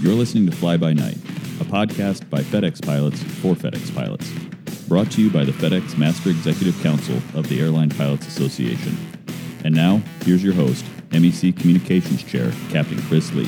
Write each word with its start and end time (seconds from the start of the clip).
You're 0.00 0.14
listening 0.14 0.46
to 0.46 0.56
Fly 0.56 0.78
By 0.78 0.94
Night, 0.94 1.18
a 1.60 1.64
podcast 1.64 2.30
by 2.30 2.40
FedEx 2.40 2.82
pilots 2.82 3.22
for 3.22 3.54
FedEx 3.54 3.94
pilots. 3.94 4.30
Brought 4.88 5.10
to 5.10 5.20
you 5.20 5.28
by 5.28 5.44
the 5.44 5.52
FedEx 5.52 5.98
Master 5.98 6.30
Executive 6.30 6.74
Council 6.82 7.16
of 7.34 7.46
the 7.50 7.60
Airline 7.60 7.90
Pilots 7.90 8.26
Association. 8.26 8.96
And 9.62 9.74
now, 9.74 10.00
here's 10.24 10.42
your 10.42 10.54
host, 10.54 10.86
MEC 11.10 11.54
Communications 11.54 12.22
Chair, 12.24 12.50
Captain 12.70 12.98
Chris 13.02 13.30
Lee. 13.34 13.46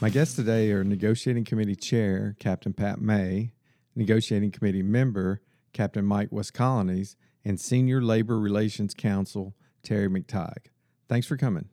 My 0.00 0.10
guests 0.10 0.36
today 0.36 0.70
are 0.70 0.84
Negotiating 0.84 1.44
Committee 1.44 1.74
Chair, 1.74 2.36
Captain 2.38 2.72
Pat 2.72 3.00
May, 3.00 3.50
Negotiating 3.96 4.52
Committee 4.52 4.84
Member, 4.84 5.42
Captain 5.72 6.04
Mike 6.06 6.30
Westcolonies, 6.30 7.16
and 7.44 7.58
Senior 7.58 8.00
Labor 8.00 8.38
Relations 8.38 8.94
Counsel, 8.94 9.56
Terry 9.82 10.08
McTighe. 10.08 10.66
Thanks 11.08 11.26
for 11.26 11.36
coming. 11.36 11.68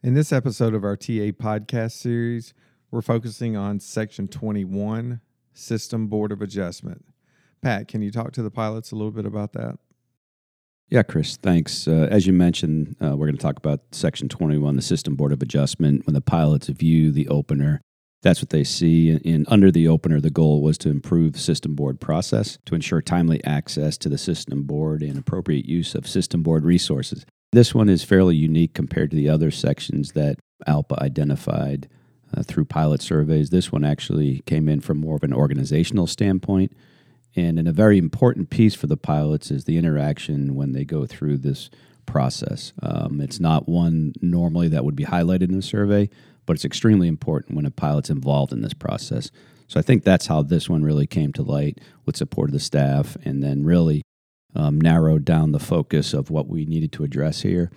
In 0.00 0.14
this 0.14 0.32
episode 0.32 0.74
of 0.74 0.84
our 0.84 0.94
TA 0.96 1.32
podcast 1.32 1.90
series, 1.90 2.54
we're 2.90 3.02
focusing 3.02 3.56
on 3.56 3.80
Section 3.80 4.28
21, 4.28 5.20
System 5.52 6.06
Board 6.06 6.32
of 6.32 6.40
Adjustment. 6.40 7.04
Pat, 7.60 7.88
can 7.88 8.02
you 8.02 8.10
talk 8.10 8.32
to 8.32 8.42
the 8.42 8.50
pilots 8.50 8.92
a 8.92 8.96
little 8.96 9.10
bit 9.10 9.26
about 9.26 9.52
that? 9.52 9.78
Yeah, 10.88 11.02
Chris, 11.02 11.36
thanks. 11.36 11.86
Uh, 11.86 12.08
as 12.10 12.26
you 12.26 12.32
mentioned, 12.32 12.96
uh, 13.02 13.14
we're 13.14 13.26
going 13.26 13.36
to 13.36 13.42
talk 13.42 13.58
about 13.58 13.80
Section 13.92 14.28
21, 14.28 14.76
the 14.76 14.82
System 14.82 15.16
Board 15.16 15.32
of 15.32 15.42
Adjustment. 15.42 16.06
When 16.06 16.14
the 16.14 16.22
pilots 16.22 16.68
view 16.68 17.12
the 17.12 17.28
opener, 17.28 17.82
that's 18.22 18.40
what 18.40 18.50
they 18.50 18.64
see. 18.64 19.10
And 19.10 19.46
under 19.50 19.70
the 19.70 19.86
opener, 19.86 20.18
the 20.18 20.30
goal 20.30 20.62
was 20.62 20.78
to 20.78 20.88
improve 20.88 21.38
system 21.38 21.74
board 21.74 22.00
process 22.00 22.58
to 22.64 22.74
ensure 22.74 23.02
timely 23.02 23.44
access 23.44 23.98
to 23.98 24.08
the 24.08 24.16
system 24.16 24.62
board 24.62 25.02
and 25.02 25.18
appropriate 25.18 25.66
use 25.66 25.94
of 25.94 26.08
system 26.08 26.42
board 26.42 26.64
resources. 26.64 27.26
This 27.52 27.74
one 27.74 27.88
is 27.88 28.02
fairly 28.02 28.36
unique 28.36 28.72
compared 28.72 29.10
to 29.10 29.16
the 29.16 29.28
other 29.28 29.50
sections 29.50 30.12
that 30.12 30.38
ALPA 30.66 30.98
identified 31.00 31.88
uh, 32.36 32.42
through 32.42 32.64
pilot 32.64 33.02
surveys. 33.02 33.50
This 33.50 33.72
one 33.72 33.84
actually 33.84 34.42
came 34.46 34.68
in 34.68 34.80
from 34.80 34.98
more 34.98 35.16
of 35.16 35.22
an 35.22 35.32
organizational 35.32 36.06
standpoint. 36.06 36.76
And, 37.36 37.58
and 37.58 37.68
a 37.68 37.72
very 37.72 37.98
important 37.98 38.50
piece 38.50 38.74
for 38.74 38.86
the 38.86 38.96
pilots 38.96 39.50
is 39.50 39.64
the 39.64 39.76
interaction 39.76 40.54
when 40.54 40.72
they 40.72 40.84
go 40.84 41.06
through 41.06 41.38
this 41.38 41.70
process. 42.06 42.72
Um, 42.82 43.20
it's 43.20 43.38
not 43.38 43.68
one 43.68 44.14
normally 44.20 44.68
that 44.68 44.84
would 44.84 44.96
be 44.96 45.04
highlighted 45.04 45.50
in 45.50 45.58
a 45.58 45.62
survey, 45.62 46.08
but 46.46 46.54
it's 46.54 46.64
extremely 46.64 47.06
important 47.06 47.54
when 47.54 47.66
a 47.66 47.70
pilot's 47.70 48.10
involved 48.10 48.52
in 48.52 48.62
this 48.62 48.74
process. 48.74 49.30
So 49.68 49.78
I 49.78 49.82
think 49.82 50.02
that's 50.02 50.26
how 50.26 50.42
this 50.42 50.68
one 50.68 50.82
really 50.82 51.06
came 51.06 51.32
to 51.34 51.42
light 51.42 51.78
with 52.06 52.16
support 52.16 52.48
of 52.48 52.54
the 52.54 52.60
staff 52.60 53.16
and 53.24 53.42
then 53.42 53.64
really 53.64 54.02
um, 54.56 54.80
narrowed 54.80 55.26
down 55.26 55.52
the 55.52 55.58
focus 55.58 56.14
of 56.14 56.30
what 56.30 56.48
we 56.48 56.64
needed 56.64 56.90
to 56.92 57.04
address 57.04 57.42
here. 57.42 57.70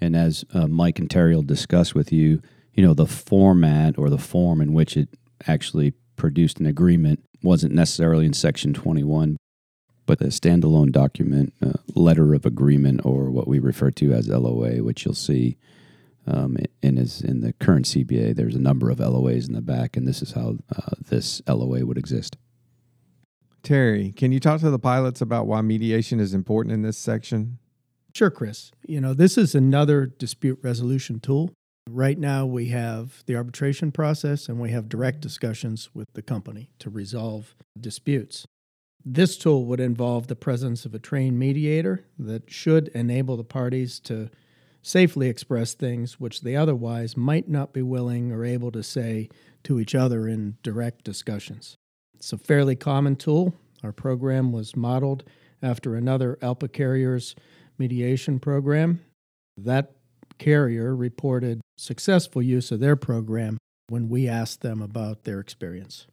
And 0.00 0.16
as 0.16 0.44
uh, 0.54 0.66
Mike 0.66 0.98
and 0.98 1.10
Terry 1.10 1.34
will 1.34 1.42
discuss 1.42 1.94
with 1.94 2.10
you, 2.10 2.42
you 2.76 2.84
know, 2.84 2.94
the 2.94 3.06
format 3.06 3.98
or 3.98 4.10
the 4.10 4.18
form 4.18 4.60
in 4.60 4.74
which 4.74 4.96
it 4.96 5.08
actually 5.46 5.92
produced 6.16 6.60
an 6.60 6.66
agreement 6.66 7.24
wasn't 7.42 7.72
necessarily 7.72 8.26
in 8.26 8.32
Section 8.32 8.74
21, 8.74 9.36
but 10.04 10.20
a 10.20 10.26
standalone 10.26 10.92
document, 10.92 11.52
uh, 11.62 11.72
letter 11.94 12.34
of 12.34 12.44
agreement, 12.44 13.00
or 13.04 13.30
what 13.30 13.48
we 13.48 13.58
refer 13.58 13.90
to 13.90 14.12
as 14.12 14.28
LOA, 14.28 14.82
which 14.82 15.04
you'll 15.04 15.14
see 15.14 15.56
um, 16.26 16.56
in, 16.82 16.98
is 16.98 17.22
in 17.22 17.40
the 17.40 17.52
current 17.54 17.86
CBA. 17.86 18.36
There's 18.36 18.54
a 18.54 18.60
number 18.60 18.90
of 18.90 18.98
LOAs 18.98 19.48
in 19.48 19.54
the 19.54 19.62
back, 19.62 19.96
and 19.96 20.06
this 20.06 20.22
is 20.22 20.32
how 20.32 20.56
uh, 20.74 20.96
this 21.08 21.40
LOA 21.48 21.84
would 21.86 21.98
exist. 21.98 22.36
Terry, 23.62 24.12
can 24.12 24.32
you 24.32 24.40
talk 24.40 24.60
to 24.60 24.70
the 24.70 24.78
pilots 24.78 25.20
about 25.20 25.46
why 25.46 25.60
mediation 25.60 26.20
is 26.20 26.34
important 26.34 26.72
in 26.72 26.82
this 26.82 26.98
section? 26.98 27.58
Sure, 28.14 28.30
Chris. 28.30 28.70
You 28.86 29.00
know, 29.00 29.12
this 29.12 29.36
is 29.36 29.54
another 29.54 30.06
dispute 30.06 30.58
resolution 30.62 31.20
tool. 31.20 31.50
Right 31.88 32.18
now, 32.18 32.46
we 32.46 32.68
have 32.68 33.22
the 33.26 33.36
arbitration 33.36 33.92
process 33.92 34.48
and 34.48 34.60
we 34.60 34.70
have 34.72 34.88
direct 34.88 35.20
discussions 35.20 35.88
with 35.94 36.12
the 36.14 36.22
company 36.22 36.70
to 36.80 36.90
resolve 36.90 37.54
disputes. 37.80 38.46
This 39.04 39.36
tool 39.38 39.66
would 39.66 39.78
involve 39.78 40.26
the 40.26 40.34
presence 40.34 40.84
of 40.84 40.94
a 40.94 40.98
trained 40.98 41.38
mediator 41.38 42.04
that 42.18 42.50
should 42.50 42.88
enable 42.88 43.36
the 43.36 43.44
parties 43.44 44.00
to 44.00 44.30
safely 44.82 45.28
express 45.28 45.74
things 45.74 46.18
which 46.18 46.40
they 46.40 46.56
otherwise 46.56 47.16
might 47.16 47.48
not 47.48 47.72
be 47.72 47.82
willing 47.82 48.32
or 48.32 48.44
able 48.44 48.72
to 48.72 48.82
say 48.82 49.28
to 49.62 49.78
each 49.78 49.94
other 49.94 50.26
in 50.28 50.56
direct 50.62 51.04
discussions. 51.04 51.76
It's 52.16 52.32
a 52.32 52.38
fairly 52.38 52.74
common 52.74 53.14
tool. 53.14 53.54
Our 53.84 53.92
program 53.92 54.52
was 54.52 54.74
modeled 54.74 55.22
after 55.62 55.94
another 55.94 56.36
ALPA 56.42 56.72
carrier's 56.72 57.36
mediation 57.78 58.40
program. 58.40 59.00
That 59.56 59.95
carrier 60.38 60.94
reported 60.94 61.60
successful 61.76 62.42
use 62.42 62.70
of 62.70 62.80
their 62.80 62.96
program 62.96 63.58
when 63.88 64.08
we 64.08 64.28
asked 64.28 64.62
them 64.62 64.82
about 64.82 65.24
their 65.24 65.40
experience. 65.40 66.06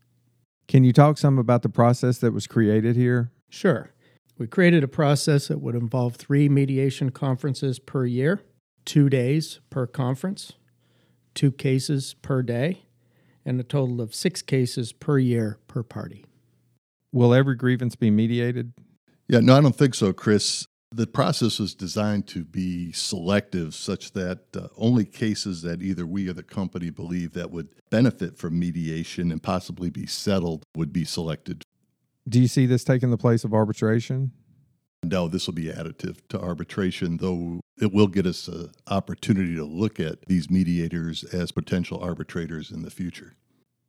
Can 0.67 0.83
you 0.83 0.93
talk 0.93 1.17
some 1.17 1.37
about 1.37 1.61
the 1.61 1.69
process 1.69 2.19
that 2.19 2.31
was 2.31 2.47
created 2.47 2.95
here? 2.95 3.31
Sure. 3.49 3.91
We 4.37 4.47
created 4.47 4.83
a 4.83 4.87
process 4.87 5.47
that 5.47 5.61
would 5.61 5.75
involve 5.75 6.15
three 6.15 6.49
mediation 6.49 7.11
conferences 7.11 7.79
per 7.79 8.05
year, 8.05 8.41
two 8.85 9.09
days 9.09 9.59
per 9.69 9.85
conference, 9.85 10.53
two 11.35 11.51
cases 11.51 12.15
per 12.21 12.41
day, 12.41 12.85
and 13.45 13.59
a 13.59 13.63
total 13.63 14.01
of 14.01 14.15
six 14.15 14.41
cases 14.41 14.91
per 14.93 15.19
year 15.19 15.59
per 15.67 15.83
party. 15.83 16.25
Will 17.11 17.33
every 17.33 17.55
grievance 17.55 17.95
be 17.95 18.09
mediated? 18.09 18.73
Yeah, 19.27 19.39
no, 19.39 19.55
I 19.55 19.61
don't 19.61 19.75
think 19.75 19.93
so, 19.93 20.13
Chris. 20.13 20.65
The 20.95 21.07
process 21.07 21.57
was 21.57 21.73
designed 21.73 22.27
to 22.27 22.43
be 22.43 22.91
selective 22.91 23.73
such 23.73 24.11
that 24.11 24.41
uh, 24.55 24.67
only 24.77 25.05
cases 25.05 25.63
that 25.63 25.81
either 25.81 26.05
we 26.05 26.29
or 26.29 26.33
the 26.33 26.43
company 26.43 26.91
believe 26.91 27.33
that 27.33 27.49
would 27.49 27.69
benefit 27.89 28.37
from 28.37 28.59
mediation 28.59 29.31
and 29.31 29.41
possibly 29.41 29.89
be 29.89 30.05
settled 30.05 30.63
would 30.75 30.93
be 30.93 31.03
selected. 31.03 31.63
Do 32.29 32.39
you 32.39 32.47
see 32.47 32.67
this 32.67 32.83
taking 32.83 33.09
the 33.09 33.17
place 33.17 33.43
of 33.43 33.53
arbitration? 33.53 34.33
No, 35.03 35.27
this 35.27 35.47
will 35.47 35.55
be 35.55 35.65
additive 35.65 36.17
to 36.29 36.39
arbitration, 36.39 37.17
though 37.17 37.59
it 37.81 37.91
will 37.91 38.07
get 38.07 38.27
us 38.27 38.47
an 38.47 38.71
opportunity 38.87 39.55
to 39.55 39.65
look 39.65 39.99
at 39.99 40.25
these 40.27 40.49
mediators 40.49 41.23
as 41.25 41.51
potential 41.51 41.99
arbitrators 42.01 42.71
in 42.71 42.83
the 42.83 42.91
future. 42.91 43.33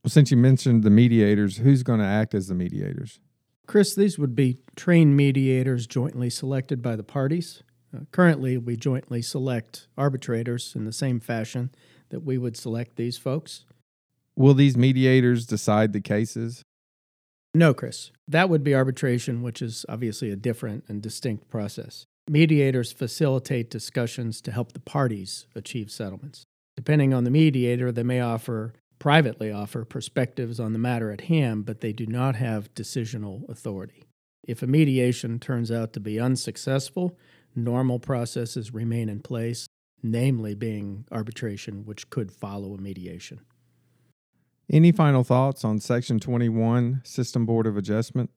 Well, 0.03 0.11
since 0.11 0.31
you 0.31 0.37
mentioned 0.37 0.83
the 0.83 0.91
mediators, 0.91 1.59
who's 1.59 1.83
going 1.83 2.01
to 2.01 2.07
act 2.07 2.35
as 2.35 2.49
the 2.49 2.55
mediators? 2.55 3.21
Chris, 3.67 3.95
these 3.95 4.19
would 4.19 4.35
be 4.35 4.59
trained 4.77 5.17
mediators 5.17 5.87
jointly 5.87 6.31
selected 6.31 6.83
by 6.83 6.97
the 6.97 7.03
parties. 7.03 7.63
Uh, 7.95 8.01
currently, 8.11 8.59
we 8.59 8.77
jointly 8.77 9.23
select 9.23 9.89
arbitrators 9.97 10.75
in 10.75 10.85
the 10.85 10.93
same 10.93 11.21
fashion 11.21 11.71
that 12.11 12.21
we 12.21 12.37
would 12.39 12.57
select 12.57 12.97
these 12.97 13.17
folks. 13.17 13.65
Will 14.37 14.55
these 14.55 14.77
mediators 14.77 15.47
decide 15.47 15.93
the 15.93 16.01
cases? 16.01 16.63
No, 17.55 17.73
Chris. 17.73 18.11
That 18.27 18.49
would 18.49 18.65
be 18.65 18.75
arbitration, 18.75 19.43
which 19.43 19.63
is 19.63 19.87
obviously 19.89 20.31
a 20.31 20.37
different 20.37 20.85
and 20.89 21.01
distinct 21.01 21.49
process. 21.49 22.05
Mediators 22.29 22.93
facilitate 22.93 23.71
discussions 23.71 24.41
to 24.41 24.51
help 24.51 24.73
the 24.73 24.81
parties 24.81 25.47
achieve 25.55 25.91
settlements. 25.91 26.45
Depending 26.77 27.15
on 27.15 27.25
the 27.25 27.31
mediator, 27.31 27.93
they 27.93 28.03
may 28.03 28.21
offer 28.21 28.73
privately 29.05 29.53
offer 29.53 29.85
perspectives 29.85 30.59
on 30.59 30.73
the 30.73 30.79
matter 30.79 31.11
at 31.11 31.21
hand, 31.21 31.67
but 31.67 31.83
they 31.83 31.93
do 31.93 32.07
not 32.07 32.37
have 32.37 32.73
decisional 32.73 33.47
authority. 33.51 34.07
If 34.49 34.63
a 34.63 34.67
mediation 34.67 35.39
turns 35.39 35.71
out 35.71 35.93
to 35.93 36.01
be 36.01 36.19
unsuccessful, 36.19 37.19
normal 37.55 37.99
processes 37.99 38.73
remain 38.73 39.11
in 39.11 39.21
place, 39.21 39.67
namely 40.03 40.55
being 40.55 41.05
arbitration, 41.13 41.85
which 41.85 42.09
could 42.09 42.33
follow 42.33 42.73
a 42.73 42.79
mediation. 42.79 43.43
Any 44.73 44.91
final 44.91 45.23
thoughts 45.23 45.67
on 45.67 45.81
Section 45.81 46.19
21, 46.19 47.03
System 47.05 47.45
Board 47.45 47.67
of 47.67 47.77
Adjustment? 47.77 48.31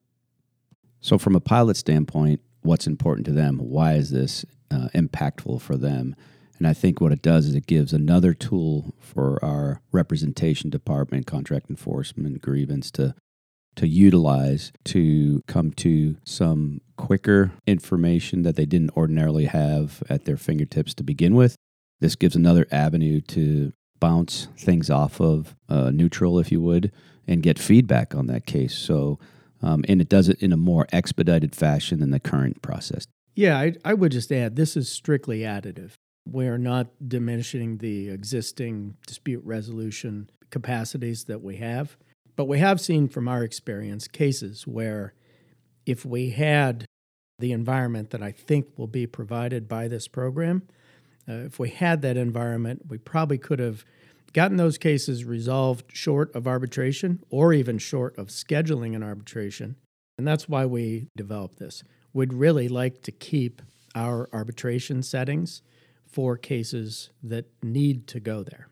So, 0.99 1.17
from 1.17 1.33
a 1.33 1.39
pilot 1.39 1.77
standpoint, 1.77 2.41
what's 2.63 2.87
important 2.87 3.25
to 3.27 3.31
them? 3.31 3.57
Why 3.59 3.93
is 3.93 4.11
this 4.11 4.43
uh, 4.69 4.89
impactful 4.93 5.61
for 5.61 5.77
them? 5.77 6.13
And 6.57 6.67
I 6.67 6.73
think 6.73 6.99
what 6.99 7.11
it 7.11 7.21
does 7.21 7.45
is 7.45 7.55
it 7.55 7.67
gives 7.67 7.93
another 7.93 8.33
tool 8.33 8.95
for 8.99 9.43
our 9.43 9.81
representation 9.91 10.69
department, 10.69 11.27
contract 11.27 11.69
enforcement, 11.69 12.41
grievance 12.41 12.91
to 12.91 13.15
to 13.75 13.87
utilize 13.87 14.71
to 14.83 15.43
come 15.45 15.71
to 15.71 16.17
some 16.23 16.81
quicker 16.97 17.51
information 17.67 18.41
that 18.41 18.55
they 18.55 18.65
didn't 18.65 18.97
ordinarily 18.97 19.45
have 19.45 20.01
at 20.09 20.25
their 20.25 20.35
fingertips 20.35 20.95
to 20.95 21.03
begin 21.03 21.35
with. 21.35 21.55
This 21.99 22.15
gives 22.15 22.35
another 22.35 22.65
avenue 22.71 23.21
to 23.21 23.73
bounce 23.99 24.47
things 24.57 24.89
off 24.89 25.21
of 25.21 25.55
uh, 25.69 25.91
neutral, 25.91 26.39
if 26.39 26.51
you 26.51 26.59
would, 26.61 26.91
and 27.27 27.43
get 27.43 27.59
feedback 27.59 28.15
on 28.15 28.27
that 28.27 28.47
case. 28.47 28.75
So, 28.75 29.19
um, 29.61 29.85
and 29.87 30.01
it 30.01 30.09
does 30.09 30.27
it 30.27 30.41
in 30.41 30.51
a 30.51 30.57
more 30.57 30.87
expedited 30.91 31.55
fashion 31.55 31.99
than 31.99 32.11
the 32.11 32.19
current 32.19 32.61
process. 32.63 33.05
Yeah, 33.35 33.59
I, 33.59 33.75
I 33.85 33.93
would 33.93 34.11
just 34.11 34.31
add 34.31 34.55
this 34.55 34.75
is 34.75 34.91
strictly 34.91 35.41
additive. 35.41 35.91
We 36.31 36.47
are 36.47 36.57
not 36.57 36.87
diminishing 37.07 37.77
the 37.77 38.09
existing 38.09 38.97
dispute 39.05 39.43
resolution 39.45 40.29
capacities 40.49 41.25
that 41.25 41.41
we 41.41 41.57
have. 41.57 41.97
But 42.35 42.45
we 42.45 42.59
have 42.59 42.79
seen 42.79 43.07
from 43.07 43.27
our 43.27 43.43
experience 43.43 44.07
cases 44.07 44.67
where 44.67 45.13
if 45.85 46.05
we 46.05 46.31
had 46.31 46.85
the 47.39 47.51
environment 47.51 48.11
that 48.11 48.21
I 48.21 48.31
think 48.31 48.67
will 48.77 48.87
be 48.87 49.07
provided 49.07 49.67
by 49.67 49.87
this 49.87 50.07
program, 50.07 50.63
uh, 51.27 51.33
if 51.33 51.59
we 51.59 51.69
had 51.69 52.01
that 52.01 52.17
environment, 52.17 52.83
we 52.87 52.97
probably 52.97 53.37
could 53.37 53.59
have 53.59 53.83
gotten 54.33 54.57
those 54.57 54.77
cases 54.77 55.25
resolved 55.25 55.85
short 55.93 56.33
of 56.35 56.47
arbitration 56.47 57.23
or 57.29 57.53
even 57.53 57.77
short 57.77 58.17
of 58.17 58.27
scheduling 58.27 58.95
an 58.95 59.03
arbitration. 59.03 59.75
And 60.17 60.27
that's 60.27 60.47
why 60.47 60.65
we 60.65 61.07
developed 61.15 61.59
this. 61.59 61.83
We'd 62.13 62.33
really 62.33 62.67
like 62.67 63.01
to 63.03 63.11
keep 63.11 63.61
our 63.95 64.29
arbitration 64.31 65.03
settings 65.03 65.61
for 66.09 66.37
cases 66.37 67.11
that 67.23 67.45
need 67.61 68.07
to 68.07 68.19
go 68.19 68.43
there. 68.43 68.69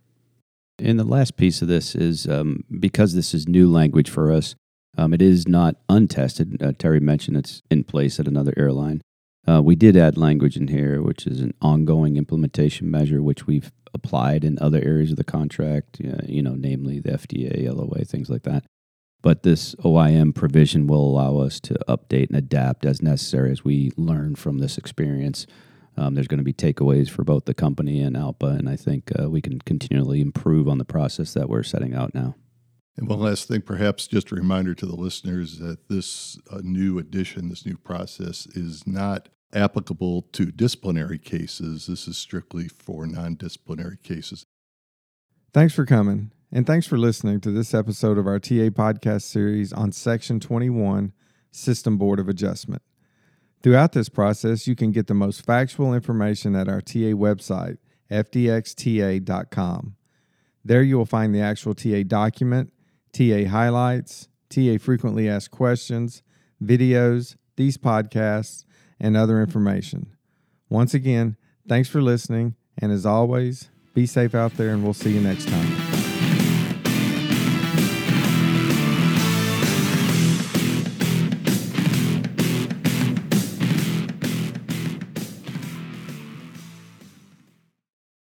And 0.79 0.99
the 0.99 1.05
last 1.05 1.37
piece 1.37 1.61
of 1.61 1.67
this 1.67 1.95
is 1.95 2.27
um, 2.27 2.63
because 2.79 3.13
this 3.13 3.33
is 3.33 3.47
new 3.47 3.71
language 3.71 4.09
for 4.09 4.31
us, 4.31 4.55
um, 4.97 5.13
it 5.13 5.21
is 5.21 5.47
not 5.47 5.75
untested. 5.89 6.61
Uh, 6.61 6.73
Terry 6.77 6.99
mentioned 6.99 7.37
it's 7.37 7.61
in 7.69 7.83
place 7.83 8.19
at 8.19 8.27
another 8.27 8.53
airline. 8.57 9.01
Uh, 9.47 9.61
we 9.61 9.75
did 9.75 9.95
add 9.95 10.17
language 10.17 10.57
in 10.57 10.67
here, 10.67 11.01
which 11.01 11.27
is 11.27 11.39
an 11.39 11.53
ongoing 11.61 12.17
implementation 12.17 12.89
measure, 12.89 13.21
which 13.21 13.45
we've 13.45 13.71
applied 13.93 14.43
in 14.43 14.57
other 14.59 14.81
areas 14.83 15.11
of 15.11 15.17
the 15.17 15.23
contract, 15.23 16.01
uh, 16.03 16.17
you 16.25 16.41
know, 16.41 16.55
namely 16.55 16.99
the 16.99 17.11
FDA, 17.11 17.67
LOA, 17.67 18.03
things 18.03 18.29
like 18.29 18.43
that. 18.43 18.65
But 19.21 19.43
this 19.43 19.73
OIM 19.75 20.35
provision 20.35 20.87
will 20.87 21.01
allow 21.01 21.37
us 21.37 21.59
to 21.61 21.75
update 21.87 22.27
and 22.27 22.37
adapt 22.37 22.85
as 22.85 23.01
necessary 23.01 23.51
as 23.51 23.63
we 23.63 23.91
learn 23.97 24.35
from 24.35 24.59
this 24.59 24.77
experience. 24.77 25.47
Um, 25.97 26.13
there's 26.13 26.27
going 26.27 26.39
to 26.39 26.43
be 26.43 26.53
takeaways 26.53 27.09
for 27.09 27.23
both 27.23 27.45
the 27.45 27.53
company 27.53 28.01
and 28.01 28.15
ALPA, 28.15 28.57
and 28.57 28.69
I 28.69 28.75
think 28.75 29.11
uh, 29.17 29.29
we 29.29 29.41
can 29.41 29.59
continually 29.61 30.21
improve 30.21 30.67
on 30.67 30.77
the 30.77 30.85
process 30.85 31.33
that 31.33 31.49
we're 31.49 31.63
setting 31.63 31.93
out 31.93 32.13
now. 32.13 32.35
And 32.97 33.07
one 33.07 33.19
last 33.19 33.47
thing, 33.47 33.61
perhaps 33.61 34.07
just 34.07 34.31
a 34.31 34.35
reminder 34.35 34.73
to 34.73 34.85
the 34.85 34.95
listeners 34.95 35.59
that 35.59 35.89
this 35.89 36.39
uh, 36.51 36.59
new 36.63 36.97
addition, 36.97 37.49
this 37.49 37.65
new 37.65 37.77
process, 37.77 38.45
is 38.47 38.87
not 38.87 39.29
applicable 39.53 40.23
to 40.33 40.51
disciplinary 40.51 41.17
cases. 41.17 41.87
This 41.87 42.07
is 42.07 42.17
strictly 42.17 42.67
for 42.67 43.05
non 43.05 43.35
disciplinary 43.35 43.97
cases. 43.97 44.45
Thanks 45.53 45.73
for 45.73 45.85
coming, 45.85 46.31
and 46.51 46.67
thanks 46.67 46.87
for 46.87 46.97
listening 46.97 47.39
to 47.41 47.51
this 47.51 47.73
episode 47.73 48.17
of 48.17 48.27
our 48.27 48.39
TA 48.39 48.69
podcast 48.69 49.23
series 49.23 49.71
on 49.71 49.91
Section 49.91 50.39
21 50.39 51.13
System 51.51 51.97
Board 51.97 52.19
of 52.19 52.27
Adjustment. 52.27 52.81
Throughout 53.65 53.93
this 53.93 54.09
process, 54.09 54.67
you 54.67 54.75
can 54.75 54.91
get 54.91 55.07
the 55.07 55.15
most 55.15 55.43
factual 55.43 55.91
information 55.91 56.55
at 56.55 56.67
our 56.67 56.81
TA 56.81 57.15
website, 57.17 57.79
fdxta.com. 58.11 59.95
There 60.63 60.83
you 60.83 60.99
will 60.99 61.07
find 61.07 61.33
the 61.33 61.41
actual 61.41 61.73
TA 61.73 62.03
document, 62.05 62.71
TA 63.11 63.45
highlights, 63.49 64.29
TA 64.51 64.77
frequently 64.79 65.27
asked 65.27 65.49
questions, 65.49 66.21
videos, 66.63 67.37
these 67.55 67.75
podcasts, 67.75 68.65
and 68.99 69.17
other 69.17 69.41
information. 69.41 70.15
Once 70.69 70.93
again, 70.93 71.35
thanks 71.67 71.89
for 71.89 72.03
listening, 72.03 72.53
and 72.77 72.91
as 72.91 73.03
always, 73.03 73.71
be 73.95 74.05
safe 74.05 74.35
out 74.35 74.57
there, 74.57 74.69
and 74.69 74.83
we'll 74.83 74.93
see 74.93 75.11
you 75.11 75.21
next 75.21 75.47
time. 75.47 75.84